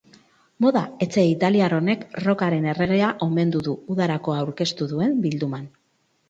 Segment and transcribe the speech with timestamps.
[0.63, 5.71] Moda etxe italiar honek rockaren erregea omendu du udarako aurkeztu duen bilduman.